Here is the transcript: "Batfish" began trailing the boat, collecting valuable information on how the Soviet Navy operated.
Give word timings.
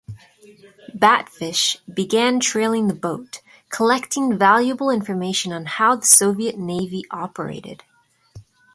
"Batfish" 0.97 1.77
began 1.93 2.39
trailing 2.39 2.87
the 2.87 2.95
boat, 2.95 3.41
collecting 3.69 4.35
valuable 4.35 4.89
information 4.89 5.53
on 5.53 5.67
how 5.67 5.95
the 5.97 6.07
Soviet 6.07 6.57
Navy 6.57 7.03
operated. 7.11 7.83